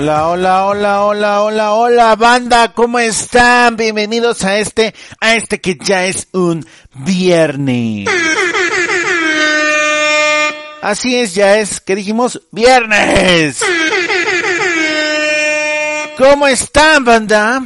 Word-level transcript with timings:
Hola, 0.00 0.28
hola, 0.28 0.64
hola, 0.64 1.02
hola, 1.02 1.42
hola, 1.42 1.74
hola, 1.74 2.16
banda, 2.16 2.72
¿cómo 2.72 2.98
están? 2.98 3.76
Bienvenidos 3.76 4.44
a 4.44 4.56
este, 4.56 4.94
a 5.20 5.34
este 5.34 5.60
que 5.60 5.76
ya 5.76 6.06
es 6.06 6.26
un 6.32 6.66
viernes. 6.94 8.08
Así 10.80 11.16
es, 11.16 11.34
ya 11.34 11.58
es, 11.58 11.80
que 11.80 11.94
dijimos? 11.96 12.40
Viernes. 12.50 13.60
¿Cómo 16.16 16.46
están, 16.46 17.04
banda? 17.04 17.62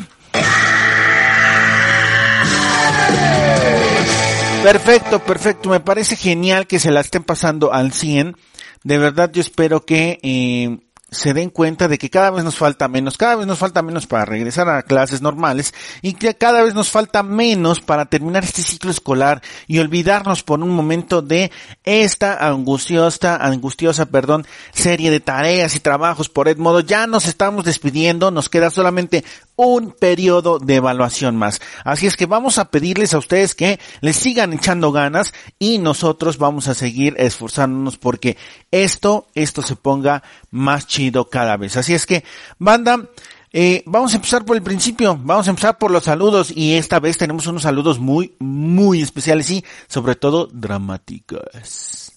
Perfecto, 4.64 5.20
perfecto. 5.20 5.68
Me 5.68 5.78
parece 5.78 6.16
genial 6.16 6.66
que 6.66 6.80
se 6.80 6.90
la 6.90 6.98
estén 6.98 7.22
pasando 7.22 7.72
al 7.72 7.92
100. 7.92 8.36
De 8.82 8.98
verdad 8.98 9.30
yo 9.32 9.40
espero 9.40 9.86
que 9.86 10.18
eh, 10.24 10.78
se 11.14 11.32
den 11.32 11.50
cuenta 11.50 11.88
de 11.88 11.96
que 11.96 12.10
cada 12.10 12.30
vez 12.30 12.44
nos 12.44 12.56
falta 12.56 12.88
menos, 12.88 13.16
cada 13.16 13.36
vez 13.36 13.46
nos 13.46 13.58
falta 13.58 13.82
menos 13.82 14.06
para 14.06 14.24
regresar 14.24 14.68
a 14.68 14.82
clases 14.82 15.22
normales 15.22 15.72
y 16.02 16.14
que 16.14 16.34
cada 16.34 16.62
vez 16.62 16.74
nos 16.74 16.90
falta 16.90 17.22
menos 17.22 17.80
para 17.80 18.06
terminar 18.06 18.44
este 18.44 18.62
ciclo 18.62 18.90
escolar 18.90 19.40
y 19.66 19.78
olvidarnos 19.78 20.42
por 20.42 20.60
un 20.60 20.70
momento 20.70 21.22
de 21.22 21.50
esta 21.84 22.46
angustiosa, 22.46 23.36
angustiosa, 23.36 24.06
perdón, 24.06 24.46
serie 24.72 25.10
de 25.10 25.20
tareas 25.20 25.76
y 25.76 25.80
trabajos 25.80 26.28
por 26.28 26.48
Edmodo. 26.48 26.80
Ya 26.80 27.06
nos 27.06 27.26
estamos 27.26 27.64
despidiendo, 27.64 28.30
nos 28.30 28.48
queda 28.48 28.70
solamente 28.70 29.24
un 29.56 29.92
periodo 29.92 30.58
de 30.58 30.76
evaluación 30.76 31.36
más. 31.36 31.60
Así 31.84 32.06
es 32.06 32.16
que 32.16 32.26
vamos 32.26 32.58
a 32.58 32.70
pedirles 32.70 33.14
a 33.14 33.18
ustedes 33.18 33.54
que 33.54 33.78
les 34.00 34.16
sigan 34.16 34.52
echando 34.52 34.90
ganas 34.90 35.32
y 35.58 35.78
nosotros 35.78 36.38
vamos 36.38 36.66
a 36.66 36.74
seguir 36.74 37.14
esforzándonos 37.18 37.98
porque 37.98 38.36
esto, 38.72 39.28
esto 39.34 39.62
se 39.62 39.76
ponga 39.76 40.24
más 40.50 40.86
chido 40.88 41.03
cada 41.30 41.56
vez. 41.56 41.76
Así 41.76 41.94
es 41.94 42.06
que, 42.06 42.24
banda, 42.58 43.08
eh, 43.52 43.82
vamos 43.86 44.12
a 44.12 44.16
empezar 44.16 44.44
por 44.44 44.56
el 44.56 44.62
principio, 44.62 45.16
vamos 45.22 45.46
a 45.46 45.50
empezar 45.50 45.78
por 45.78 45.90
los 45.90 46.04
saludos 46.04 46.52
y 46.54 46.74
esta 46.74 46.98
vez 46.98 47.16
tenemos 47.18 47.46
unos 47.46 47.62
saludos 47.62 48.00
muy, 48.00 48.34
muy 48.40 49.00
especiales 49.00 49.48
y 49.50 49.64
sobre 49.86 50.16
todo 50.16 50.48
dramáticos. 50.52 52.12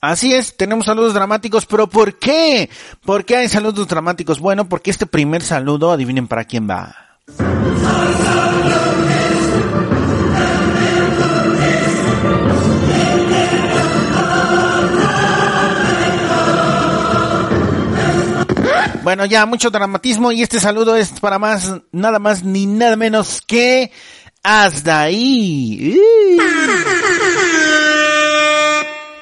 Así 0.00 0.34
es, 0.34 0.56
tenemos 0.56 0.86
saludos 0.86 1.14
dramáticos, 1.14 1.64
pero 1.64 1.86
¿por 1.86 2.18
qué? 2.18 2.68
¿Por 3.06 3.24
qué 3.24 3.36
hay 3.36 3.48
saludos 3.48 3.88
dramáticos? 3.88 4.38
Bueno, 4.38 4.68
porque 4.68 4.90
este 4.90 5.06
primer 5.06 5.42
saludo, 5.42 5.92
adivinen 5.92 6.28
para 6.28 6.44
quién 6.44 6.68
va. 6.68 6.94
Bueno, 19.14 19.26
ya 19.26 19.46
mucho 19.46 19.70
dramatismo 19.70 20.32
y 20.32 20.42
este 20.42 20.58
saludo 20.58 20.96
es 20.96 21.20
para 21.20 21.38
más, 21.38 21.72
nada 21.92 22.18
más 22.18 22.42
ni 22.42 22.66
nada 22.66 22.96
menos 22.96 23.40
que 23.46 23.92
hasta 24.42 25.02
ahí. 25.02 25.96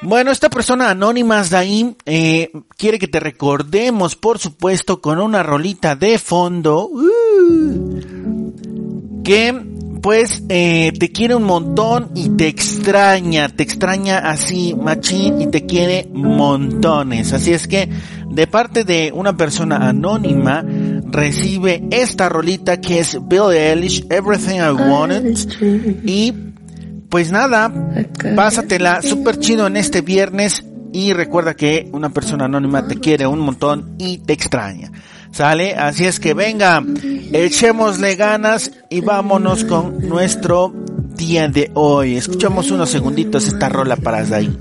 Bueno, 0.00 0.30
esta 0.30 0.48
persona 0.48 0.88
anónima 0.88 1.42
de 1.42 1.56
ahí 1.58 1.94
eh, 2.06 2.50
quiere 2.78 2.98
que 2.98 3.06
te 3.06 3.20
recordemos, 3.20 4.16
por 4.16 4.38
supuesto, 4.38 5.02
con 5.02 5.20
una 5.20 5.42
rolita 5.42 5.94
de 5.94 6.18
fondo 6.18 6.86
uh, 6.86 8.02
que 9.22 9.71
pues 10.02 10.42
eh, 10.48 10.92
te 10.98 11.12
quiere 11.12 11.36
un 11.36 11.44
montón 11.44 12.10
y 12.16 12.30
te 12.30 12.48
extraña, 12.48 13.48
te 13.48 13.62
extraña 13.62 14.18
así 14.18 14.74
machín 14.74 15.40
y 15.40 15.46
te 15.46 15.64
quiere 15.64 16.08
montones. 16.12 17.32
Así 17.32 17.52
es 17.52 17.68
que 17.68 17.88
de 18.28 18.46
parte 18.48 18.82
de 18.82 19.12
una 19.14 19.36
persona 19.36 19.88
anónima 19.88 20.64
recibe 21.08 21.84
esta 21.92 22.28
rolita 22.28 22.80
que 22.80 22.98
es 22.98 23.16
Bill 23.28 23.52
Eilish, 23.52 24.04
Everything 24.10 24.56
I 24.56 24.72
Wanted 24.72 25.38
y 26.04 26.34
pues 27.08 27.30
nada, 27.30 27.72
pásatela 28.34 29.02
súper 29.02 29.38
chido 29.38 29.66
en 29.68 29.76
este 29.76 30.00
viernes 30.00 30.64
y 30.92 31.12
recuerda 31.12 31.54
que 31.54 31.88
una 31.92 32.10
persona 32.10 32.46
anónima 32.46 32.88
te 32.88 32.96
quiere 32.96 33.26
un 33.26 33.38
montón 33.38 33.94
y 33.98 34.18
te 34.18 34.32
extraña. 34.32 34.90
¿Sale? 35.32 35.74
Así 35.74 36.04
es 36.04 36.20
que 36.20 36.34
venga, 36.34 36.84
echémosle 37.32 38.16
ganas 38.16 38.70
y 38.90 39.00
vámonos 39.00 39.64
con 39.64 40.06
nuestro 40.06 40.72
día 41.16 41.48
de 41.48 41.70
hoy. 41.72 42.16
Escuchamos 42.16 42.70
unos 42.70 42.90
segunditos 42.90 43.48
esta 43.48 43.70
rola 43.70 43.96
para 43.96 44.24
Zay. 44.26 44.54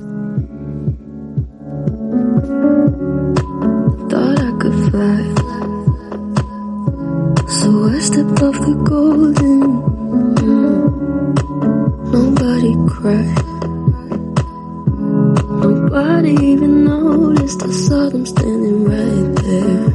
Nobody 12.11 12.75
cried. 12.87 13.37
Nobody 15.63 16.31
even 16.31 16.83
noticed. 16.83 17.63
I 17.63 17.71
saw 17.71 18.09
them 18.09 18.25
standing 18.25 18.83
right 18.83 19.35
there. 19.43 19.90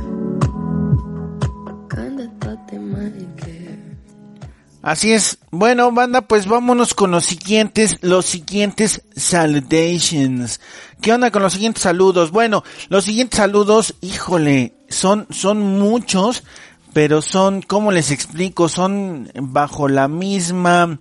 Así 4.87 5.13
es. 5.13 5.39
Bueno, 5.51 5.91
banda, 5.91 6.21
pues 6.21 6.47
vámonos 6.47 6.95
con 6.95 7.11
los 7.11 7.25
siguientes, 7.25 7.99
los 8.03 8.25
siguientes 8.25 9.03
salutations. 9.17 10.61
¿Qué 11.01 11.13
onda 11.13 11.33
con 11.33 11.43
los 11.43 11.55
siguientes 11.55 11.83
saludos? 11.83 12.31
Bueno, 12.31 12.63
los 12.89 13.03
siguientes 13.03 13.39
saludos, 13.39 13.97
híjole, 14.01 14.75
son, 14.89 15.27
son 15.31 15.61
muchos, 15.81 16.45
pero 16.93 17.21
son, 17.21 17.63
¿cómo 17.63 17.91
les 17.91 18.13
explico? 18.13 18.69
Son 18.69 19.29
bajo 19.35 19.89
la 19.89 20.07
misma, 20.07 21.01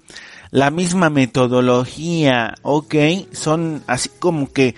la 0.50 0.72
misma 0.72 1.12
metodología, 1.12 2.56
¿ok? 2.63 2.96
Son 3.34 3.84
así 3.85 4.09
como 4.17 4.52
que 4.52 4.73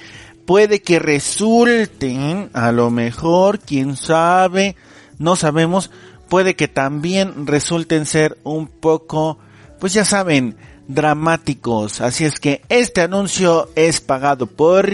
puede 0.45 0.81
que 0.81 0.99
resulten, 0.99 2.49
a 2.51 2.73
lo 2.73 2.89
mejor, 2.89 3.59
quién 3.59 3.95
sabe, 3.95 4.75
no 5.17 5.37
sabemos, 5.37 5.91
puede 6.29 6.55
que 6.55 6.67
también 6.67 7.47
resulten 7.47 8.05
ser 8.05 8.37
un 8.43 8.67
poco, 8.67 9.37
pues 9.79 9.93
ya 9.93 10.05
saben, 10.05 10.57
dramáticos. 10.87 12.01
Así 12.01 12.25
es 12.25 12.39
que 12.39 12.61
este 12.69 13.01
anuncio 13.01 13.69
es 13.75 14.01
pagado 14.01 14.47
por... 14.47 14.87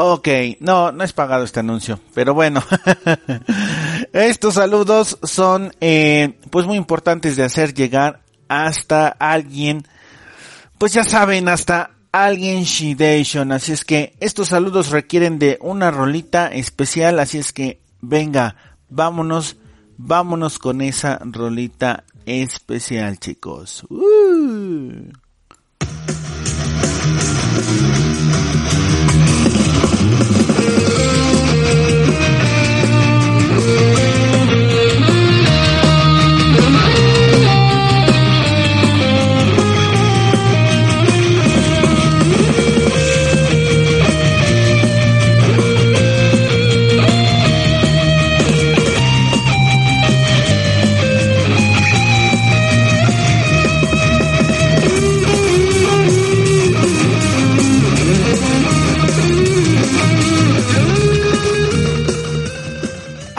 Ok, 0.00 0.28
no, 0.60 0.92
no 0.92 1.02
es 1.02 1.12
pagado 1.12 1.42
este 1.42 1.58
anuncio, 1.58 1.98
pero 2.14 2.32
bueno, 2.32 2.62
estos 4.12 4.54
saludos 4.54 5.18
son 5.24 5.74
eh, 5.80 6.38
pues 6.50 6.66
muy 6.66 6.76
importantes 6.76 7.34
de 7.34 7.42
hacer 7.42 7.74
llegar 7.74 8.22
hasta 8.46 9.08
alguien, 9.08 9.84
pues 10.78 10.92
ya 10.92 11.02
saben, 11.02 11.48
hasta 11.48 11.97
alguien 12.24 12.64
Shidation, 12.64 13.52
así 13.52 13.72
es 13.72 13.84
que 13.84 14.14
estos 14.20 14.48
saludos 14.48 14.90
requieren 14.90 15.38
de 15.38 15.58
una 15.60 15.90
rolita 15.90 16.48
especial, 16.48 17.18
así 17.18 17.38
es 17.38 17.52
que 17.52 17.80
venga, 18.00 18.56
vámonos, 18.88 19.56
vámonos 19.96 20.58
con 20.58 20.80
esa 20.80 21.18
rolita 21.22 22.04
especial 22.26 23.18
chicos. 23.18 23.84
Uh. 23.88 25.12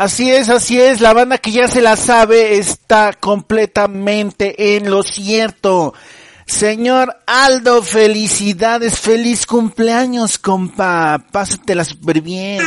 Así 0.09 0.31
es, 0.31 0.49
así 0.49 0.81
es, 0.81 1.01
la 1.01 1.13
banda 1.13 1.37
que 1.37 1.51
ya 1.51 1.67
se 1.67 1.81
la 1.81 1.95
sabe 1.95 2.57
está 2.57 3.13
completamente 3.13 4.75
en 4.75 4.89
lo 4.89 5.03
cierto. 5.03 5.93
Señor 6.47 7.15
Aldo, 7.27 7.83
felicidades, 7.83 8.99
feliz 8.99 9.45
cumpleaños, 9.45 10.39
compa. 10.39 11.23
Pásatela 11.31 11.85
súper 11.85 12.21
bien. 12.21 12.59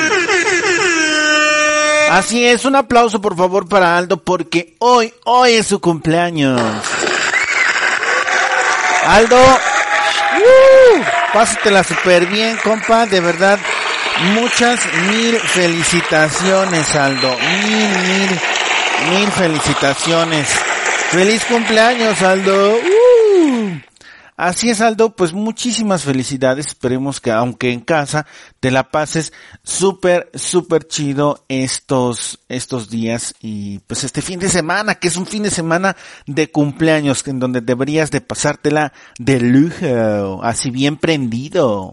Así 2.13 2.47
es, 2.47 2.65
un 2.65 2.77
aplauso 2.77 3.21
por 3.21 3.37
favor 3.37 3.69
para 3.69 3.99
Aldo 3.99 4.23
porque 4.23 4.77
hoy, 4.79 5.13
hoy 5.25 5.55
es 5.55 5.67
su 5.67 5.81
cumpleaños. 5.81 6.63
Aldo, 9.05 9.43
uh, 9.43 11.01
pásatela 11.35 11.83
súper 11.83 12.27
bien, 12.27 12.57
compa, 12.63 13.05
de 13.07 13.19
verdad. 13.19 13.59
Muchas 14.35 14.81
mil 15.11 15.37
felicitaciones, 15.39 16.95
Aldo. 16.95 17.37
Mil, 17.65 17.89
mil, 18.09 19.19
mil 19.19 19.31
felicitaciones. 19.33 20.49
Feliz 21.11 21.45
cumpleaños, 21.45 22.23
Aldo. 22.23 22.77
Uh. 22.77 23.13
Así 24.37 24.71
es, 24.71 24.81
Aldo, 24.81 25.15
pues 25.15 25.33
muchísimas 25.33 26.05
felicidades. 26.05 26.67
Esperemos 26.67 27.21
que 27.21 27.31
aunque 27.31 27.71
en 27.71 27.81
casa 27.81 28.27
te 28.61 28.71
la 28.71 28.91
pases 28.91 29.33
súper, 29.63 30.31
súper 30.35 30.89
chido 30.89 31.45
estos, 31.49 32.41
estos 32.49 32.89
días 32.91 33.35
y 33.41 33.81
pues 33.81 34.05
este 34.05 34.23
fin 34.23 34.41
de 34.41 34.49
semana, 34.49 34.95
que 34.95 35.09
es 35.09 35.17
un 35.17 35.27
fin 35.27 35.43
de 35.43 35.51
semana 35.51 35.97
de 36.27 36.51
cumpleaños 36.51 37.27
en 37.29 37.41
donde 37.41 37.61
deberías 37.61 38.11
de 38.11 38.21
pasártela 38.21 38.93
de 39.19 39.41
lujo, 39.41 40.43
así 40.43 40.71
bien 40.71 40.97
prendido. 40.97 41.93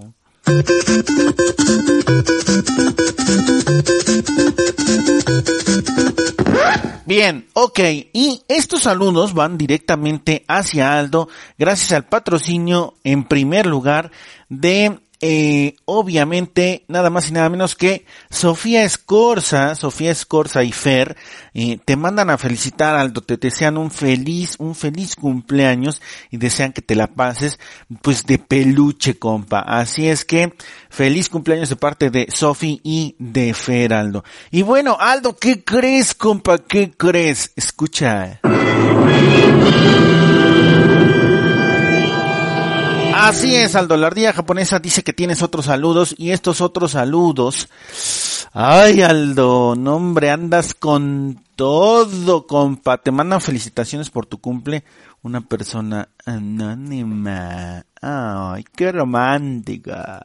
Bien, 7.05 7.47
ok, 7.53 7.79
y 8.13 8.43
estos 8.47 8.83
saludos 8.83 9.33
van 9.33 9.57
directamente 9.57 10.45
hacia 10.47 10.97
Aldo 10.97 11.27
gracias 11.57 11.91
al 11.91 12.05
patrocinio 12.05 12.93
en 13.03 13.23
primer 13.23 13.65
lugar 13.65 14.11
de 14.47 14.99
eh, 15.21 15.75
obviamente 15.85 16.85
nada 16.87 17.09
más 17.09 17.29
y 17.29 17.33
nada 17.33 17.49
menos 17.49 17.75
que 17.75 18.05
Sofía 18.29 18.83
Escorza, 18.83 19.75
Sofía 19.75 20.11
Escorza 20.11 20.63
y 20.63 20.71
Fer, 20.71 21.17
eh, 21.53 21.77
te 21.83 21.97
mandan 21.97 22.29
a 22.29 22.37
felicitar 22.37 22.95
Aldo, 22.95 23.21
te 23.21 23.35
desean 23.35 23.77
un 23.77 23.91
feliz, 23.91 24.55
un 24.59 24.75
feliz 24.75 25.15
cumpleaños 25.15 26.01
y 26.31 26.37
desean 26.37 26.71
que 26.71 26.81
te 26.81 26.95
la 26.95 27.07
pases 27.07 27.59
pues 28.01 28.25
de 28.25 28.39
peluche 28.39 29.19
compa. 29.19 29.59
Así 29.59 30.07
es 30.07 30.23
que 30.23 30.53
feliz 30.89 31.29
cumpleaños 31.29 31.69
de 31.69 31.75
parte 31.75 32.09
de 32.09 32.27
Sofía 32.31 32.79
y 32.83 33.15
de 33.19 33.53
Fer 33.53 33.93
Aldo. 33.93 34.23
Y 34.51 34.61
bueno 34.61 34.97
Aldo, 34.99 35.35
¿qué 35.37 35.63
crees 35.63 36.13
compa? 36.13 36.59
¿Qué 36.59 36.91
crees? 36.91 37.51
Escucha. 37.55 38.39
Así 43.19 43.53
es, 43.53 43.75
Aldo. 43.75 43.97
La 43.97 44.07
ardilla 44.07 44.31
japonesa 44.31 44.79
dice 44.79 45.03
que 45.03 45.11
tienes 45.11 45.41
otros 45.41 45.65
saludos 45.65 46.15
y 46.17 46.31
estos 46.31 46.61
otros 46.61 46.91
saludos. 46.91 47.67
Ay, 48.53 49.01
Aldo, 49.01 49.75
no 49.75 49.97
hombre, 49.97 50.31
andas 50.31 50.73
con 50.73 51.43
todo, 51.57 52.47
compa. 52.47 52.97
Te 52.97 53.11
mandan 53.11 53.41
felicitaciones 53.41 54.09
por 54.09 54.25
tu 54.25 54.39
cumple. 54.39 54.85
Una 55.21 55.41
persona 55.41 56.07
anónima. 56.25 57.83
Ay, 58.01 58.63
qué 58.73 58.93
romántica. 58.93 60.23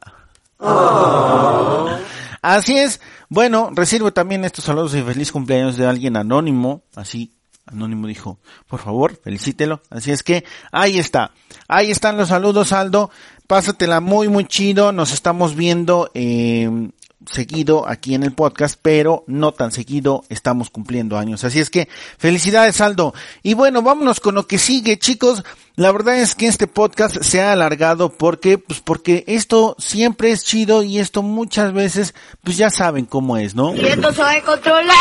Así 2.43 2.79
es. 2.79 3.00
Bueno, 3.29 3.70
recibo 3.73 4.12
también 4.12 4.44
estos 4.44 4.67
saludos 4.67 4.94
y 4.94 5.02
feliz 5.02 5.32
cumpleaños 5.32 5.76
de 5.76 5.88
alguien 5.88 6.17
anónimo. 6.17 6.82
Así 6.94 7.32
Anónimo 7.66 8.06
dijo, 8.06 8.38
por 8.69 8.81
favor, 8.81 9.19
felicítelo. 9.22 9.81
Así 9.90 10.11
es 10.11 10.22
que 10.22 10.44
ahí 10.70 10.99
está. 10.99 11.32
Ahí 11.69 11.90
están 11.90 12.16
los 12.16 12.28
saludos, 12.28 12.72
Aldo. 12.72 13.11
Pásatela 13.46 14.00
muy, 14.00 14.28
muy 14.28 14.46
chido. 14.46 14.93
Nos 14.93 15.12
estamos 15.12 15.55
viendo 15.55 16.11
eh, 16.14 16.90
seguido 17.26 17.88
aquí 17.88 18.14
en 18.14 18.22
el 18.22 18.32
podcast, 18.32 18.78
pero 18.81 19.25
no 19.26 19.52
tan 19.52 19.72
seguido 19.72 20.25
estamos 20.28 20.70
cumpliendo 20.70 21.19
años. 21.19 21.44
Así 21.44 21.61
es 21.61 21.70
que 21.70 21.88
felicidades, 22.19 22.81
Aldo. 22.81 23.14
Y 23.43 23.55
bueno, 23.55 23.82
vámonos 23.82 24.20
con 24.20 24.34
lo 24.34 24.46
que 24.46 24.58
sigue, 24.58 24.99
chicos. 24.99 25.44
La 25.76 25.90
verdad 25.90 26.17
es 26.19 26.34
que 26.34 26.46
este 26.46 26.67
podcast 26.67 27.22
se 27.22 27.43
ha 27.43 27.52
alargado 27.52 28.10
porque, 28.10 28.58
pues 28.58 28.81
porque 28.81 29.25
esto 29.26 29.75
siempre 29.78 30.31
es 30.31 30.44
chido 30.44 30.82
y 30.82 30.99
esto 30.99 31.22
muchas 31.22 31.72
veces, 31.72 32.14
pues 32.43 32.56
ya 32.56 32.70
saben 32.70 33.06
cómo 33.06 33.37
es, 33.37 33.55
¿no? 33.55 33.75
Y 33.75 33.87
esto 33.87 34.12
se 34.12 34.22
va 34.22 34.32
a 34.32 34.43
controlar. 34.43 34.94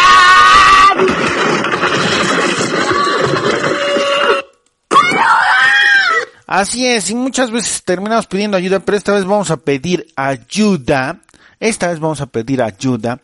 Así 6.54 6.86
es, 6.86 7.10
y 7.10 7.16
muchas 7.16 7.50
veces 7.50 7.82
terminamos 7.84 8.28
pidiendo 8.28 8.58
ayuda, 8.58 8.80
pero 8.80 8.96
esta 8.96 9.14
vez 9.14 9.26
vamos 9.26 9.50
a 9.50 9.58
pedir 9.58 10.06
ayuda. 10.16 11.20
Esta 11.60 11.88
vez 11.88 12.00
vamos 12.00 12.22
a 12.22 12.28
pedir 12.28 12.62
ayuda 12.62 13.20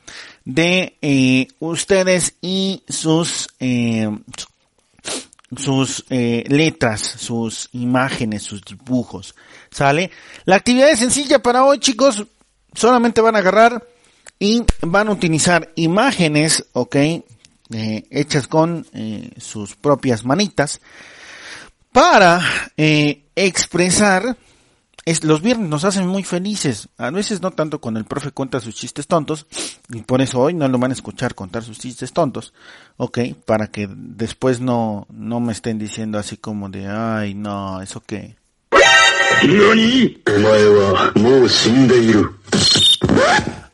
de 0.46 0.98
eh, 1.00 1.48
ustedes 1.60 2.34
y 2.42 2.82
sus 2.90 3.48
eh, 3.60 4.10
sus 5.56 6.06
eh, 6.10 6.44
letras, 6.48 7.02
sus 7.02 7.70
imágenes, 7.74 8.42
sus 8.42 8.64
dibujos. 8.66 9.36
¿Sale? 9.70 10.10
La 10.46 10.56
actividad 10.56 10.90
es 10.90 10.98
sencilla 10.98 11.38
para 11.38 11.66
hoy, 11.66 11.78
chicos. 11.78 12.26
Solamente 12.74 13.22
van 13.22 13.36
a 13.36 13.40
agarrar 13.40 13.88
y 14.40 14.64
van 14.82 15.08
a 15.08 15.12
utilizar 15.12 15.72
imágenes, 15.76 16.66
¿ok? 16.74 16.96
Hechas 17.70 18.48
con 18.48 18.88
sus 19.38 19.76
propias 19.76 20.26
manitas 20.26 20.82
para 21.92 22.42
eh, 22.78 23.24
expresar 23.36 24.38
es, 25.06 25.24
los 25.24 25.42
viernes 25.42 25.70
nos 25.70 25.86
hacen 25.86 26.08
muy 26.08 26.24
felices, 26.24 26.90
a 26.98 27.10
veces 27.10 27.42
no 27.42 27.52
tanto 27.52 27.80
cuando 27.80 28.00
el 28.00 28.06
profe 28.06 28.32
cuenta 28.32 28.60
sus 28.60 28.76
chistes 28.76 29.08
tontos, 29.08 29.48
y 29.90 30.02
por 30.02 30.22
eso 30.22 30.40
hoy 30.40 30.54
no 30.54 30.68
lo 30.68 30.78
van 30.78 30.92
a 30.92 30.94
escuchar 30.94 31.34
contar 31.34 31.64
sus 31.64 31.80
chistes 31.80 32.14
tontos, 32.14 32.54
ok, 32.98 33.20
para 33.46 33.68
que 33.68 33.90
después 33.92 34.60
no, 34.60 35.08
no 35.10 35.40
me 35.40 35.54
estén 35.54 35.80
diciendo 35.80 36.20
así 36.20 36.38
como 36.38 36.70
de, 36.70 36.88
ay, 36.88 37.34
no, 37.34 37.82
eso 37.82 38.04
qué. 38.06 38.36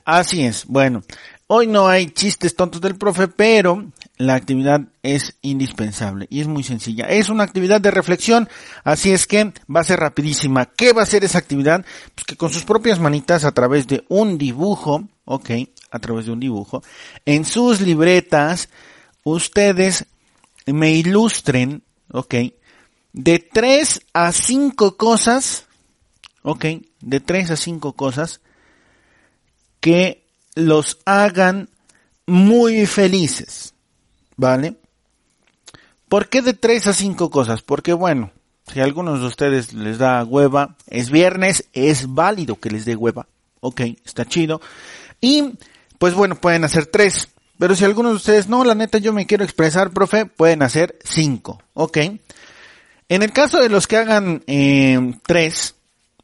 Así 0.06 0.46
es, 0.46 0.66
bueno, 0.68 1.04
hoy 1.48 1.68
no 1.68 1.88
hay 1.88 2.12
chistes 2.12 2.56
tontos 2.56 2.80
del 2.80 2.96
profe, 2.96 3.28
pero 3.28 3.92
la 4.17 4.36
actividad 4.36 4.81
es 5.03 5.36
indispensable 5.41 6.27
y 6.29 6.41
es 6.41 6.48
muy 6.48 6.63
sencilla. 6.63 7.05
Es 7.05 7.29
una 7.29 7.43
actividad 7.43 7.81
de 7.81 7.91
reflexión, 7.91 8.48
así 8.84 9.12
es 9.12 9.27
que 9.27 9.51
va 9.74 9.81
a 9.81 9.86
ser 9.86 10.00
rapidísima. 10.00 10.65
¿Qué 10.65 10.93
va 10.93 11.03
a 11.03 11.07
ser 11.07 11.24
esa 11.24 11.38
actividad? 11.38 11.86
Pues 12.13 12.25
que 12.25 12.38
con 12.38 12.50
sus 12.50 12.63
propias 12.63 13.00
manitas 13.00 13.43
a 13.43 13.51
través 13.51 13.88
de 13.88 14.05
un 14.07 14.38
dibujo, 14.38 15.07
ok, 15.25 15.50
a 15.91 16.00
través 16.00 16.25
de 16.25 16.31
un 16.31 16.39
dibujo, 16.39 16.81
en 17.25 17.45
sus 17.45 17.81
libretas, 17.81 18.69
ustedes 19.24 20.05
me 20.65 20.91
ilustren, 20.91 21.84
ok, 22.12 22.36
de 23.13 23.39
tres 23.39 24.01
a 24.13 24.31
cinco 24.31 24.98
cosas, 24.98 25.65
ok, 26.41 26.65
de 27.01 27.19
tres 27.19 27.51
a 27.51 27.57
cinco 27.57 27.93
cosas 27.93 28.41
que 29.81 30.24
los 30.55 31.00
hagan 31.05 31.69
muy 32.25 32.86
felices. 32.86 33.75
¿Vale? 34.38 34.75
¿Por 36.10 36.30
qué 36.30 36.42
de 36.42 36.54
tres 36.54 36.88
a 36.88 36.94
cinco 36.94 37.30
cosas? 37.30 37.62
Porque 37.62 37.94
bueno, 37.94 38.32
si 38.72 38.80
a 38.80 38.84
algunos 38.84 39.22
de 39.22 39.27
ustedes 39.27 39.74
les 39.74 39.98
da 39.98 40.24
hueva, 40.24 40.75
es 40.88 41.10
viernes, 41.10 41.68
es 41.74 42.13
válido 42.13 42.60
que 42.60 42.70
les 42.70 42.86
dé 42.86 42.96
hueva. 42.96 43.27
Ok, 43.62 43.82
está 44.06 44.25
chido. 44.25 44.62
Y 45.22 45.54
pues 45.98 46.13
bueno, 46.13 46.36
pueden 46.36 46.63
hacer 46.63 46.86
tres. 46.86 47.30
Pero 47.58 47.75
si 47.75 47.86
algunos 47.86 48.12
de 48.12 48.18
ustedes, 48.18 48.50
no, 48.50 48.63
la 48.63 48.75
neta 48.75 48.98
yo 48.98 49.13
me 49.13 49.25
quiero 49.25 49.44
expresar, 49.44 49.92
profe, 49.92 50.25
pueden 50.25 50.62
hacer 50.62 50.98
cinco. 51.04 51.62
Ok. 51.74 51.98
En 53.08 53.24
el 53.24 53.32
caso 53.32 53.60
de 53.60 53.70
los 53.70 53.88
que 53.88 53.98
hagan 53.98 54.44
eh, 54.48 55.13
tres, 55.25 55.75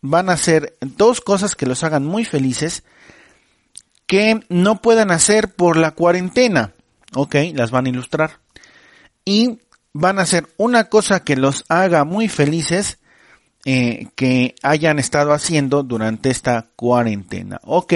van 0.01 0.29
a 0.29 0.33
hacer 0.33 0.75
dos 0.81 1.21
cosas 1.21 1.55
que 1.55 1.65
los 1.65 1.83
hagan 1.83 2.05
muy 2.05 2.25
felices 2.25 2.83
que 4.07 4.41
no 4.49 4.81
puedan 4.81 5.09
hacer 5.09 5.53
por 5.53 5.77
la 5.77 5.91
cuarentena. 5.91 6.73
Ok, 7.13 7.35
las 7.53 7.71
van 7.71 7.85
a 7.85 7.89
ilustrar. 7.89 8.39
Y 9.25 9.59
van 9.93 10.19
a 10.19 10.23
hacer 10.23 10.47
una 10.57 10.85
cosa 10.85 11.23
que 11.23 11.35
los 11.35 11.65
haga 11.69 12.05
muy 12.05 12.27
felices 12.27 12.99
eh, 13.65 14.07
que 14.15 14.55
hayan 14.63 14.99
estado 14.99 15.33
haciendo 15.33 15.83
durante 15.83 16.29
esta 16.29 16.67
cuarentena. 16.75 17.59
Ok, 17.63 17.93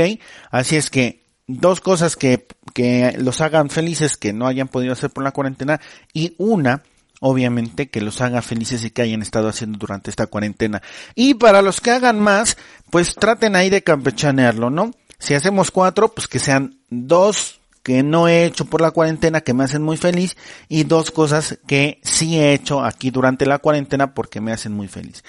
así 0.51 0.75
es 0.75 0.89
que 0.89 1.23
dos 1.47 1.79
cosas 1.79 2.15
que, 2.15 2.45
que 2.73 3.15
los 3.17 3.41
hagan 3.41 3.69
felices 3.69 4.17
que 4.17 4.33
no 4.33 4.47
hayan 4.47 4.67
podido 4.67 4.93
hacer 4.93 5.09
por 5.09 5.23
la 5.23 5.31
cuarentena 5.31 5.79
y 6.13 6.35
una 6.37 6.83
obviamente 7.21 7.89
que 7.89 8.01
los 8.01 8.21
haga 8.21 8.41
felices 8.41 8.83
y 8.83 8.91
que 8.91 9.01
hayan 9.01 9.21
estado 9.21 9.47
haciendo 9.47 9.79
durante 9.79 10.09
esta 10.09 10.27
cuarentena. 10.27 10.81
Y 11.15 11.35
para 11.35 11.61
los 11.61 11.81
que 11.81 11.91
hagan 11.91 12.19
más, 12.19 12.57
pues 12.91 13.15
traten 13.15 13.55
ahí 13.55 13.69
de 13.69 13.81
campechanearlo, 13.81 14.69
¿no? 14.69 14.91
Si 15.17 15.33
hacemos 15.33 15.71
cuatro, 15.71 16.09
pues 16.09 16.27
que 16.27 16.39
sean 16.39 16.77
dos 16.89 17.59
que 17.85 18.01
no 18.01 18.27
he 18.27 18.45
hecho 18.45 18.65
por 18.65 18.81
la 18.81 18.89
cuarentena 18.89 19.41
que 19.41 19.53
me 19.53 19.63
hacen 19.63 19.83
muy 19.83 19.95
feliz 19.95 20.35
y 20.67 20.85
dos 20.85 21.11
cosas 21.11 21.59
que 21.67 21.99
sí 22.01 22.39
he 22.39 22.51
hecho 22.51 22.83
aquí 22.83 23.11
durante 23.11 23.45
la 23.45 23.59
cuarentena 23.59 24.15
porque 24.15 24.41
me 24.41 24.51
hacen 24.51 24.73
muy 24.73 24.87
feliz. 24.87 25.23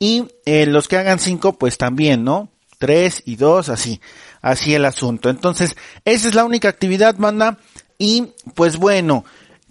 Y 0.00 0.24
eh, 0.44 0.66
los 0.66 0.88
que 0.88 0.96
hagan 0.96 1.20
cinco, 1.20 1.56
pues 1.56 1.78
también, 1.78 2.24
¿no? 2.24 2.50
Tres 2.80 3.22
y 3.26 3.36
dos, 3.36 3.68
así, 3.68 4.00
así 4.42 4.74
el 4.74 4.86
asunto. 4.86 5.30
Entonces, 5.30 5.76
esa 6.04 6.28
es 6.28 6.34
la 6.34 6.44
única 6.44 6.68
actividad, 6.68 7.14
banda. 7.16 7.58
Y 7.96 8.32
pues 8.56 8.76
bueno, 8.76 9.24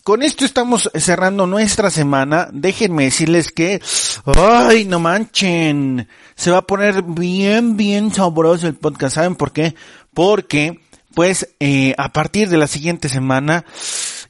con 0.05 0.24
esto 0.24 0.46
estamos 0.46 0.89
cerrando 0.96 1.46
nuestra 1.46 1.89
semana. 1.89 2.48
Déjenme 2.53 3.03
decirles 3.03 3.51
que, 3.51 3.81
ay, 4.25 4.86
no 4.86 5.01
manchen, 5.01 6.08
se 6.36 6.51
va 6.51 6.60
a 6.60 6.65
poner 6.65 7.03
bien, 7.03 7.75
bien 7.75 8.13
sabroso 8.13 8.65
el 8.65 8.75
podcast. 8.75 9.15
¿Saben 9.15 9.36
por 9.36 9.51
qué? 9.51 9.75
Porque, 10.13 10.79
pues, 11.13 11.49
eh, 11.59 11.95
a 11.97 12.09
partir 12.09 12.49
de 12.49 12.57
la 12.57 12.67
siguiente 12.67 13.09
semana, 13.09 13.65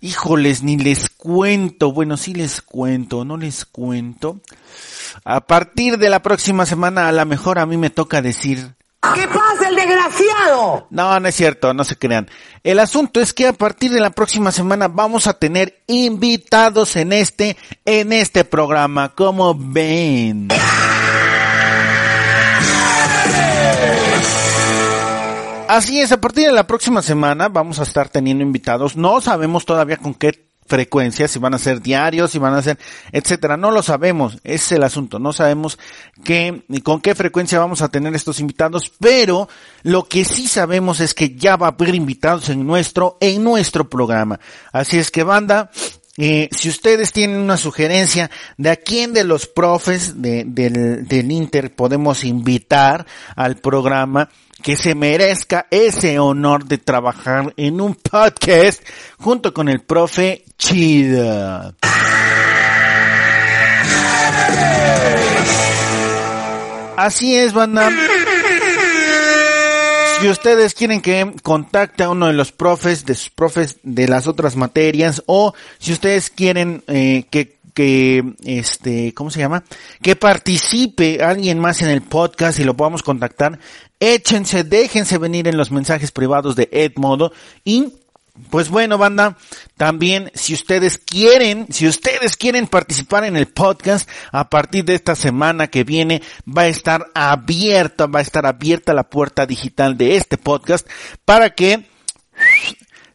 híjoles, 0.01 0.63
ni 0.63 0.77
les 0.77 1.09
cuento. 1.09 1.91
Bueno, 1.91 2.17
sí 2.17 2.33
les 2.33 2.62
cuento, 2.62 3.25
no 3.25 3.38
les 3.38 3.65
cuento. 3.65 4.41
A 5.24 5.41
partir 5.41 5.98
de 5.98 6.09
la 6.09 6.21
próxima 6.21 6.65
semana, 6.65 7.07
a 7.07 7.12
lo 7.12 7.25
mejor 7.25 7.59
a 7.59 7.65
mí 7.65 7.77
me 7.77 7.89
toca 7.89 8.21
decir 8.21 8.75
¿Qué 9.01 9.27
pasa, 9.29 9.69
el 9.69 9.75
desgraciado? 9.75 10.88
No, 10.89 11.19
no 11.21 11.27
es 11.27 11.36
cierto, 11.36 11.74
no 11.74 11.86
se 11.86 11.95
crean. 11.95 12.27
El 12.63 12.79
asunto 12.79 13.21
es 13.21 13.33
que 13.33 13.48
a 13.48 13.53
partir 13.53 13.91
de 13.91 14.01
la 14.01 14.09
próxima 14.09 14.51
semana 14.51 14.89
vamos 14.89 15.25
a 15.25 15.33
tener 15.33 15.81
invitados 15.88 16.98
en 16.98 17.13
este, 17.13 17.55
en 17.86 18.12
este 18.12 18.43
programa, 18.43 19.15
como 19.15 19.55
ven. 19.57 20.50
Así 25.69 26.01
es, 26.01 26.11
a 26.11 26.19
partir 26.19 26.47
de 26.47 26.51
la 26.51 26.65
próxima 26.65 27.03
semana 27.03 27.47
vamos 27.47 27.77
a 27.77 27.83
estar 27.83 28.09
teniendo 28.09 28.43
invitados. 28.43 28.95
No 28.95 29.21
sabemos 29.21 29.67
todavía 29.67 29.97
con 29.97 30.15
qué 30.15 30.49
frecuencia, 30.65 31.27
si 31.27 31.38
van 31.38 31.53
a 31.53 31.59
ser 31.59 31.79
diarios, 31.79 32.31
si 32.31 32.39
van 32.39 32.55
a 32.55 32.61
ser, 32.63 32.79
etcétera. 33.11 33.55
No 33.55 33.69
lo 33.69 33.83
sabemos, 33.83 34.39
es 34.43 34.71
el 34.71 34.81
asunto. 34.81 35.19
No 35.19 35.31
sabemos 35.31 35.77
qué, 36.23 36.63
con 36.83 37.01
qué 37.01 37.13
frecuencia 37.13 37.59
vamos 37.59 37.83
a 37.83 37.89
tener 37.89 38.15
estos 38.15 38.39
invitados, 38.39 38.91
pero 38.99 39.47
lo 39.83 40.05
que 40.05 40.25
sí 40.25 40.47
sabemos 40.47 41.01
es 41.01 41.13
que 41.13 41.35
ya 41.35 41.55
va 41.55 41.67
a 41.67 41.71
haber 41.71 41.93
invitados 41.93 42.49
en 42.49 42.65
nuestro, 42.65 43.19
en 43.21 43.43
nuestro 43.43 43.88
programa. 43.88 44.39
Así 44.71 44.97
es 44.97 45.11
que 45.11 45.21
banda, 45.21 45.69
eh, 46.21 46.49
si 46.51 46.67
ustedes 46.67 47.13
tienen 47.13 47.38
una 47.38 47.55
sugerencia 47.55 48.29
de 48.57 48.71
a 48.71 48.75
quién 48.75 49.13
de 49.13 49.23
los 49.23 49.47
profes 49.47 50.21
de, 50.21 50.43
del, 50.45 51.07
del 51.07 51.31
Inter 51.31 51.73
podemos 51.73 52.25
invitar 52.25 53.05
al 53.38 53.55
programa, 53.55 54.29
que 54.61 54.75
se 54.75 54.95
merezca 54.95 55.67
ese 55.71 56.19
honor 56.19 56.65
de 56.65 56.77
trabajar 56.77 57.53
en 57.55 57.79
un 57.79 57.95
podcast 57.95 58.83
junto 59.17 59.53
con 59.53 59.69
el 59.69 59.79
profe 59.79 60.43
Chida. 60.57 61.73
Así 66.97 67.38
es, 67.38 67.53
banda. 67.53 67.89
Si 70.19 70.27
ustedes 70.27 70.73
quieren 70.73 71.01
que 71.01 71.33
contacte 71.43 72.03
a 72.03 72.09
uno 72.09 72.27
de 72.27 72.33
los 72.33 72.51
profes, 72.51 73.05
de 73.05 73.15
sus 73.15 73.29
profes 73.29 73.77
de 73.83 74.07
las 74.07 74.27
otras 74.27 74.57
materias, 74.57 75.23
o 75.27 75.53
si 75.77 75.93
ustedes 75.93 76.29
quieren 76.29 76.83
eh, 76.88 77.23
que 77.29 77.59
que, 77.73 78.33
este, 78.43 79.13
¿cómo 79.13 79.31
se 79.31 79.39
llama? 79.39 79.63
Que 80.01 80.17
participe 80.17 81.23
alguien 81.23 81.59
más 81.59 81.81
en 81.81 81.88
el 81.88 82.01
podcast 82.01 82.59
y 82.59 82.65
lo 82.65 82.75
podamos 82.75 83.03
contactar. 83.03 83.57
Échense, 84.01 84.65
déjense 84.65 85.17
venir 85.17 85.47
en 85.47 85.55
los 85.55 85.71
mensajes 85.71 86.11
privados 86.11 86.57
de 86.57 86.67
Edmodo 86.73 87.31
y 87.63 87.93
pues 88.50 88.69
bueno, 88.69 88.98
banda, 88.98 89.38
también 89.77 90.31
si 90.34 90.53
ustedes 90.53 90.98
quieren, 90.98 91.67
si 91.69 91.88
ustedes 91.88 92.38
quieren 92.38 92.67
participar 92.67 93.24
en 93.25 93.36
el 93.36 93.48
podcast, 93.48 94.10
a 94.31 94.50
partir 94.50 94.86
de 94.86 94.96
esta 94.96 95.15
semana 95.15 95.67
que 95.67 95.84
viene 95.84 96.22
va 96.46 96.63
a 96.63 96.67
estar 96.67 97.08
abierta, 97.13 98.08
va 98.08 98.19
a 98.19 98.24
estar 98.24 98.46
abierta 98.46 98.93
la 98.93 99.10
puerta 99.10 99.46
digital 99.46 99.98
de 99.98 100.15
este 100.15 100.38
podcast 100.38 100.88
para 101.25 101.51
que 101.51 101.88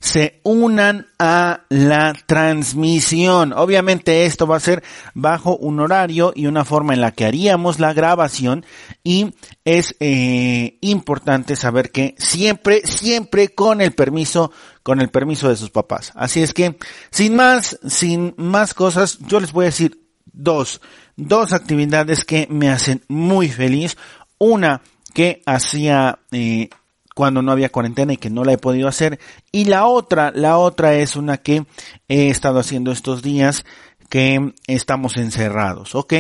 se 0.04 0.38
unan 0.42 1.06
a 1.18 1.62
la 1.70 2.12
transmisión. 2.26 3.54
Obviamente 3.54 4.26
esto 4.26 4.46
va 4.46 4.58
a 4.58 4.60
ser 4.60 4.84
bajo 5.14 5.56
un 5.56 5.80
horario 5.80 6.34
y 6.36 6.46
una 6.46 6.66
forma 6.66 6.92
en 6.92 7.00
la 7.00 7.12
que 7.12 7.24
haríamos 7.24 7.80
la 7.80 7.94
grabación 7.94 8.66
y 9.02 9.32
es 9.64 9.96
eh, 10.00 10.76
importante 10.82 11.56
saber 11.56 11.90
que 11.90 12.14
siempre, 12.18 12.82
siempre 12.84 13.54
con 13.54 13.80
el 13.80 13.92
permiso, 13.92 14.52
con 14.82 15.00
el 15.00 15.08
permiso 15.08 15.48
de 15.48 15.56
sus 15.56 15.70
papás. 15.70 16.12
Así 16.14 16.42
es 16.42 16.52
que, 16.52 16.76
sin 17.10 17.34
más, 17.34 17.78
sin 17.88 18.34
más 18.36 18.74
cosas, 18.74 19.18
yo 19.20 19.40
les 19.40 19.52
voy 19.52 19.64
a 19.64 19.72
decir 19.72 20.02
dos, 20.26 20.82
dos 21.16 21.54
actividades 21.54 22.26
que 22.26 22.46
me 22.50 22.68
hacen 22.68 23.02
muy 23.08 23.48
feliz. 23.48 23.96
Una 24.36 24.82
que 25.14 25.40
hacía 25.46 26.18
eh, 26.30 26.68
cuando 27.14 27.42
no 27.42 27.52
había 27.52 27.72
cuarentena 27.72 28.12
y 28.12 28.16
que 28.16 28.30
no 28.30 28.44
la 28.44 28.52
he 28.52 28.58
podido 28.58 28.88
hacer. 28.88 29.18
Y 29.52 29.64
la 29.64 29.86
otra, 29.86 30.32
la 30.34 30.58
otra 30.58 30.94
es 30.94 31.16
una 31.16 31.38
que 31.38 31.64
he 32.08 32.28
estado 32.28 32.58
haciendo 32.58 32.92
estos 32.92 33.22
días 33.22 33.64
que 34.10 34.52
estamos 34.66 35.16
encerrados, 35.16 35.94
¿ok? 35.94 36.14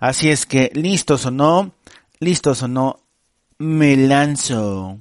Así 0.00 0.28
es 0.30 0.46
que, 0.46 0.70
listos 0.74 1.26
o 1.26 1.30
no, 1.30 1.72
listos 2.18 2.62
o 2.62 2.68
no, 2.68 3.00
me 3.58 3.96
lanzo. 3.96 4.98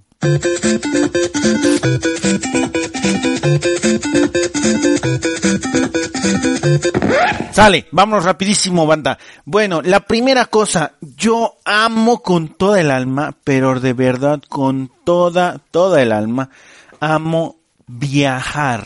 Sale, 7.51 7.87
vámonos 7.91 8.23
rapidísimo, 8.23 8.85
banda. 8.85 9.17
Bueno, 9.43 9.81
la 9.81 10.01
primera 10.01 10.45
cosa, 10.45 10.93
yo 11.01 11.55
amo 11.65 12.21
con 12.21 12.49
toda 12.49 12.79
el 12.79 12.91
alma, 12.91 13.35
pero 13.43 13.79
de 13.79 13.93
verdad 13.93 14.41
con 14.47 14.91
toda, 15.03 15.59
toda 15.71 16.01
el 16.03 16.11
alma, 16.11 16.51
amo 16.99 17.55
viajar. 17.87 18.85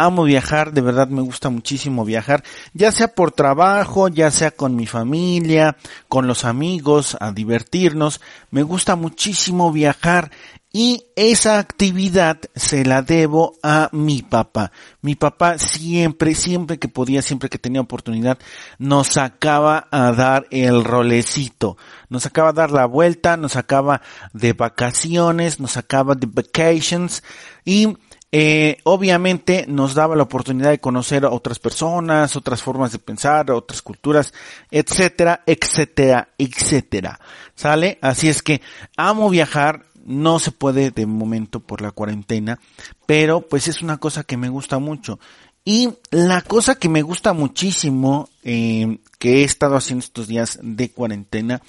Amo 0.00 0.22
viajar, 0.22 0.72
de 0.72 0.80
verdad 0.80 1.08
me 1.08 1.22
gusta 1.22 1.50
muchísimo 1.50 2.04
viajar, 2.04 2.44
ya 2.72 2.92
sea 2.92 3.08
por 3.08 3.32
trabajo, 3.32 4.06
ya 4.06 4.30
sea 4.30 4.52
con 4.52 4.76
mi 4.76 4.86
familia, 4.86 5.76
con 6.06 6.28
los 6.28 6.44
amigos, 6.44 7.16
a 7.18 7.32
divertirnos. 7.32 8.20
Me 8.52 8.62
gusta 8.62 8.94
muchísimo 8.94 9.72
viajar 9.72 10.30
y 10.72 11.06
esa 11.16 11.58
actividad 11.58 12.38
se 12.54 12.84
la 12.84 13.02
debo 13.02 13.54
a 13.62 13.88
mi 13.90 14.22
papá. 14.22 14.70
Mi 15.00 15.16
papá 15.16 15.58
siempre, 15.58 16.34
siempre 16.34 16.78
que 16.78 16.88
podía, 16.88 17.20
siempre 17.22 17.48
que 17.48 17.58
tenía 17.58 17.80
oportunidad, 17.80 18.38
nos 18.78 19.08
sacaba 19.08 19.88
a 19.90 20.12
dar 20.12 20.46
el 20.50 20.84
rolecito. 20.84 21.76
Nos 22.10 22.22
sacaba 22.24 22.50
a 22.50 22.52
dar 22.52 22.70
la 22.70 22.84
vuelta, 22.84 23.36
nos 23.36 23.52
sacaba 23.52 24.02
de 24.32 24.52
vacaciones, 24.52 25.58
nos 25.58 25.72
sacaba 25.72 26.14
de 26.14 26.28
vacations 26.30 27.24
y 27.64 27.96
eh, 28.30 28.76
obviamente 28.84 29.64
nos 29.68 29.94
daba 29.94 30.14
la 30.14 30.24
oportunidad 30.24 30.70
de 30.70 30.80
conocer 30.80 31.24
a 31.24 31.30
otras 31.30 31.58
personas, 31.58 32.36
otras 32.36 32.62
formas 32.62 32.92
de 32.92 32.98
pensar, 32.98 33.50
otras 33.50 33.80
culturas, 33.80 34.34
etcétera, 34.70 35.42
etcétera, 35.46 36.28
etcétera. 36.36 37.20
¿Sale? 37.54 37.98
Así 38.02 38.28
es 38.28 38.42
que 38.42 38.60
amo 38.96 39.30
viajar, 39.30 39.86
no 40.04 40.38
se 40.38 40.52
puede 40.52 40.90
de 40.90 41.06
momento 41.06 41.60
por 41.60 41.80
la 41.80 41.90
cuarentena, 41.90 42.58
pero 43.06 43.40
pues 43.40 43.66
es 43.66 43.82
una 43.82 43.96
cosa 43.96 44.24
que 44.24 44.36
me 44.36 44.50
gusta 44.50 44.78
mucho. 44.78 45.18
Y 45.64 45.90
la 46.10 46.42
cosa 46.42 46.76
que 46.76 46.88
me 46.88 47.02
gusta 47.02 47.32
muchísimo, 47.32 48.28
eh, 48.42 48.98
que 49.18 49.40
he 49.40 49.44
estado 49.44 49.76
haciendo 49.76 50.04
estos 50.04 50.26
días 50.26 50.58
de 50.62 50.90
cuarentena, 50.90 51.60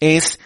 es, 0.00 0.38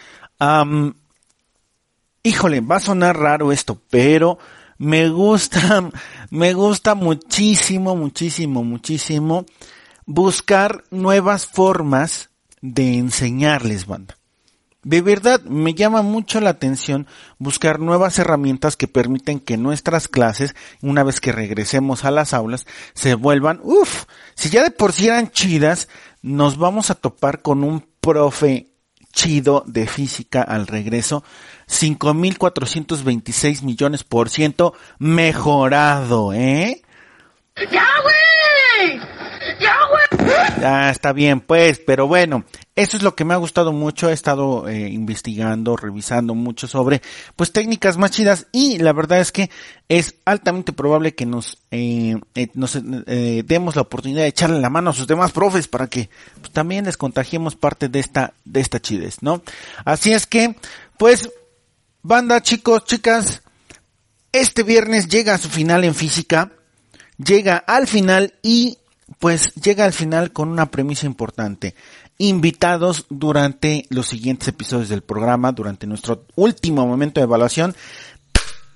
híjole, 2.21 2.61
va 2.61 2.77
a 2.77 2.79
sonar 2.79 3.17
raro 3.17 3.51
esto, 3.51 3.81
pero 3.89 4.39
me 4.77 5.09
gusta, 5.09 5.89
me 6.29 6.53
gusta 6.53 6.95
muchísimo, 6.95 7.95
muchísimo, 7.95 8.63
muchísimo 8.63 9.45
buscar 10.05 10.83
nuevas 10.91 11.47
formas 11.47 12.29
de 12.61 12.95
enseñarles, 12.97 13.85
banda. 13.85 14.17
De 14.83 15.01
verdad, 15.01 15.41
me 15.43 15.73
llama 15.73 16.01
mucho 16.01 16.41
la 16.41 16.49
atención 16.49 17.07
buscar 17.37 17.79
nuevas 17.79 18.19
herramientas 18.19 18.75
que 18.75 18.89
permiten 18.89 19.39
que 19.39 19.55
nuestras 19.55 20.09
clases, 20.09 20.55
una 20.81 21.03
vez 21.03 21.21
que 21.21 21.31
regresemos 21.31 22.03
a 22.03 22.11
las 22.11 22.33
aulas, 22.33 22.65
se 22.93 23.15
vuelvan, 23.15 23.61
uff, 23.63 24.03
si 24.35 24.49
ya 24.49 24.61
de 24.61 24.71
por 24.71 24.91
sí 24.91 25.07
eran 25.07 25.31
chidas, 25.31 25.87
nos 26.21 26.57
vamos 26.57 26.91
a 26.91 26.95
topar 26.95 27.41
con 27.41 27.63
un 27.63 27.85
profe 28.01 28.72
chido 29.13 29.63
de 29.65 29.87
física 29.87 30.41
al 30.41 30.67
regreso, 30.67 31.23
5.426 31.69 33.61
millones 33.61 34.03
por 34.03 34.29
ciento 34.29 34.73
mejorado, 34.99 36.33
¿eh? 36.33 36.81
¡Ya, 37.71 37.87
güey! 38.01 38.12
Ya 40.59 40.89
está 40.89 41.13
bien, 41.13 41.41
pues, 41.41 41.81
pero 41.85 42.07
bueno, 42.07 42.45
eso 42.75 42.97
es 42.97 43.03
lo 43.03 43.15
que 43.15 43.25
me 43.25 43.33
ha 43.33 43.37
gustado 43.37 43.73
mucho. 43.73 44.09
He 44.09 44.13
estado 44.13 44.67
eh, 44.67 44.89
investigando, 44.89 45.75
revisando 45.75 46.35
mucho 46.35 46.67
sobre, 46.67 47.01
pues, 47.35 47.51
técnicas 47.51 47.97
más 47.97 48.11
chidas 48.11 48.47
y 48.51 48.77
la 48.77 48.93
verdad 48.93 49.19
es 49.19 49.31
que 49.31 49.49
es 49.89 50.15
altamente 50.25 50.71
probable 50.71 51.15
que 51.15 51.25
nos, 51.25 51.57
eh, 51.71 52.15
eh 52.35 52.49
eh, 53.07 53.43
demos 53.45 53.75
la 53.75 53.81
oportunidad 53.81 54.21
de 54.21 54.27
echarle 54.27 54.59
la 54.59 54.69
mano 54.69 54.91
a 54.91 54.93
sus 54.93 55.07
demás 55.07 55.31
profes 55.31 55.67
para 55.67 55.87
que 55.87 56.09
pues, 56.39 56.51
también 56.51 56.85
les 56.85 56.97
contagiemos 56.97 57.55
parte 57.55 57.89
de 57.89 57.99
esta, 57.99 58.33
de 58.45 58.61
esta 58.61 58.79
chidez, 58.79 59.21
¿no? 59.21 59.41
Así 59.85 60.13
es 60.13 60.27
que, 60.27 60.55
pues, 60.97 61.29
banda, 62.01 62.41
chicos, 62.41 62.85
chicas, 62.85 63.41
este 64.31 64.63
viernes 64.63 65.07
llega 65.07 65.35
a 65.35 65.39
su 65.39 65.49
final 65.49 65.83
en 65.83 65.95
física 65.95 66.51
llega 67.17 67.57
al 67.57 67.87
final 67.87 68.33
y 68.41 68.77
pues 69.23 69.53
llega 69.53 69.85
al 69.85 69.93
final 69.93 70.33
con 70.33 70.49
una 70.49 70.65
premisa 70.65 71.05
importante. 71.05 71.75
Invitados 72.17 73.05
durante 73.09 73.85
los 73.89 74.07
siguientes 74.07 74.49
episodios 74.49 74.89
del 74.89 75.01
programa, 75.01 75.53
durante 75.53 75.87
nuestro 75.87 76.25
último 76.35 76.85
momento 76.85 77.21
de 77.21 77.23
evaluación, 77.23 77.73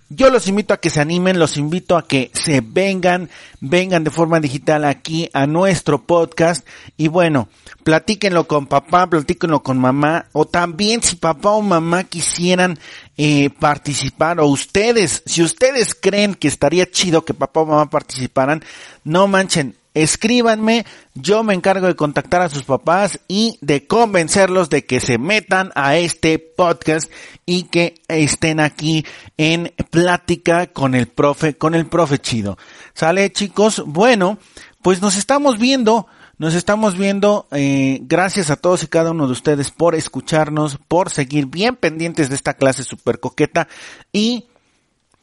yo 0.07 0.29
los 0.29 0.47
invito 0.47 0.73
a 0.73 0.79
que 0.79 0.89
se 0.89 1.01
animen, 1.01 1.37
los 1.37 1.57
invito 1.57 1.97
a 1.97 2.07
que 2.07 2.31
se 2.33 2.61
vengan, 2.61 3.29
vengan 3.59 4.05
de 4.05 4.09
forma 4.09 4.39
digital 4.39 4.85
aquí 4.85 5.29
a 5.33 5.47
nuestro 5.47 6.03
podcast 6.03 6.65
y 6.95 7.09
bueno, 7.09 7.49
platíquenlo 7.83 8.47
con 8.47 8.67
papá, 8.67 9.05
platíquenlo 9.09 9.63
con 9.63 9.77
mamá 9.77 10.27
o 10.31 10.45
también 10.45 11.03
si 11.03 11.17
papá 11.17 11.51
o 11.51 11.61
mamá 11.61 12.05
quisieran 12.05 12.79
eh, 13.17 13.49
participar 13.49 14.39
o 14.39 14.47
ustedes, 14.47 15.23
si 15.25 15.43
ustedes 15.43 15.93
creen 15.93 16.35
que 16.35 16.47
estaría 16.47 16.89
chido 16.89 17.25
que 17.25 17.33
papá 17.33 17.59
o 17.59 17.65
mamá 17.65 17.89
participaran, 17.89 18.63
no 19.03 19.27
manchen, 19.27 19.75
escríbanme, 20.01 20.85
yo 21.15 21.43
me 21.43 21.53
encargo 21.53 21.87
de 21.87 21.95
contactar 21.95 22.41
a 22.41 22.49
sus 22.49 22.63
papás 22.63 23.19
y 23.27 23.57
de 23.61 23.87
convencerlos 23.87 24.69
de 24.69 24.85
que 24.85 24.99
se 24.99 25.17
metan 25.17 25.71
a 25.75 25.97
este 25.97 26.39
podcast 26.39 27.11
y 27.45 27.63
que 27.63 27.95
estén 28.07 28.59
aquí 28.59 29.05
en 29.37 29.73
plática 29.89 30.67
con 30.67 30.93
el 30.93 31.07
profe, 31.07 31.55
con 31.55 31.73
el 31.73 31.87
profe 31.87 32.19
chido. 32.19 32.57
¿Sale 32.93 33.31
chicos? 33.31 33.83
Bueno, 33.85 34.37
pues 34.81 35.01
nos 35.01 35.17
estamos 35.17 35.57
viendo. 35.57 36.07
Nos 36.39 36.53
estamos 36.53 36.95
viendo, 36.95 37.47
eh, 37.49 37.97
gracias 38.03 38.51
a 38.51 38.57
todos 38.57 38.83
y 38.83 38.87
cada 38.87 39.09
uno 39.09 39.25
de 39.25 39.31
ustedes 39.31 39.71
por 39.71 39.95
escucharnos, 39.95 40.77
por 40.87 41.09
seguir 41.09 41.47
bien 41.47 41.75
pendientes 41.75 42.29
de 42.29 42.35
esta 42.35 42.53
clase 42.53 42.83
super 42.83 43.19
coqueta 43.19 43.67
y 44.13 44.45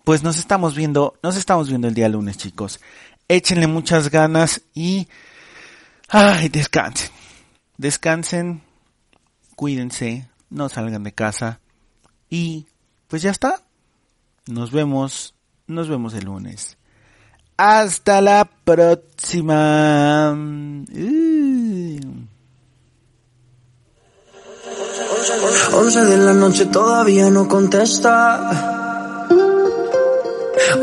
pues 0.03 0.25
nos 0.25 0.39
estamos 0.39 0.75
viendo, 0.75 1.15
nos 1.23 1.37
estamos 1.37 1.69
viendo 1.69 1.87
el 1.87 1.95
día 1.95 2.09
lunes 2.09 2.37
chicos 2.37 2.81
échenle 3.29 3.67
muchas 3.67 4.11
ganas 4.11 4.63
y 4.75 5.09
ay, 6.09 6.49
descansen. 6.49 7.11
Descansen, 7.77 8.63
cuídense, 9.57 10.29
no 10.51 10.69
salgan 10.69 11.03
de 11.03 11.13
casa 11.13 11.61
y 12.31 12.67
pues 13.09 13.23
ya 13.23 13.31
está. 13.31 13.63
Nos 14.47 14.71
vemos, 14.71 15.35
nos 15.67 15.89
vemos 15.89 16.15
el 16.15 16.27
lunes. 16.27 16.77
Hasta 17.57 18.21
la 18.21 18.45
próxima. 18.45 20.31
11 25.73 26.05
de 26.05 26.17
la 26.19 26.33
noche 26.35 26.67
todavía 26.67 27.31
no 27.31 27.49
contesta. 27.49 28.74